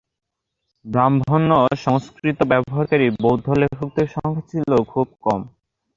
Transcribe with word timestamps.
ব্রাহ্মণ্য 0.85 1.51
সংস্কৃত 1.83 2.39
ব্যবহারকারী 2.51 3.07
বৌদ্ধ 3.21 3.47
লেখকের 3.61 4.07
সংখ্যা 4.15 4.43
ছিল 4.51 4.71
খুব 4.91 5.07
কম। 5.21 5.41